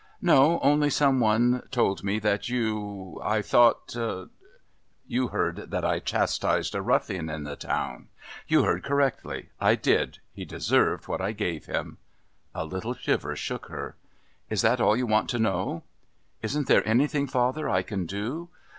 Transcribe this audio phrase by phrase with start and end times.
[0.19, 3.95] "No only some one told me that you...I thought"
[5.15, 8.07] "You heard that I chastised a ruffian in the town?
[8.47, 9.49] You heard correctly.
[9.59, 10.17] I did.
[10.33, 11.99] He deserved what I gave him."
[12.55, 13.95] A little shiver shook her.
[14.49, 15.83] "Is that all you want to know?"
[16.41, 18.49] "Isn't there anything, father, I can do?"